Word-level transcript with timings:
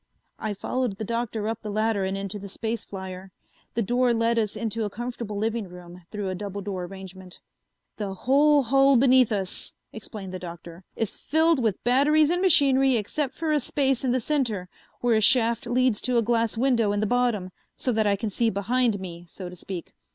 I 0.39 0.55
followed 0.55 0.97
the 0.97 1.03
Doctor 1.03 1.47
up 1.47 1.61
the 1.61 1.69
ladder 1.69 2.05
and 2.05 2.17
into 2.17 2.39
the 2.39 2.49
space 2.49 2.83
flier. 2.83 3.31
The 3.75 3.83
door 3.83 4.15
led 4.15 4.39
us 4.39 4.55
into 4.55 4.83
a 4.83 4.89
comfortable 4.89 5.37
living 5.37 5.67
room 5.67 6.05
through 6.09 6.29
a 6.29 6.33
double 6.33 6.61
door 6.61 6.85
arrangement. 6.85 7.39
"The 7.97 8.15
whole 8.15 8.63
hull 8.63 8.95
beneath 8.95 9.31
us," 9.31 9.75
explained 9.93 10.33
the 10.33 10.39
Doctor, 10.39 10.85
"is 10.95 11.17
filled 11.17 11.61
with 11.61 11.83
batteries 11.83 12.31
and 12.31 12.41
machinery 12.41 12.95
except 12.97 13.35
for 13.35 13.51
a 13.51 13.59
space 13.59 14.03
in 14.03 14.09
the 14.09 14.19
center, 14.19 14.69
where 15.01 15.13
a 15.17 15.21
shaft 15.21 15.67
leads 15.67 16.01
to 16.01 16.17
a 16.17 16.23
glass 16.23 16.57
window 16.57 16.91
in 16.93 16.99
the 16.99 17.05
bottom 17.05 17.51
so 17.77 17.91
that 17.91 18.07
I 18.07 18.15
can 18.15 18.31
see 18.31 18.49
behind 18.49 18.99
me, 18.99 19.25
so 19.27 19.49
to 19.49 19.55
speak. 19.55 19.93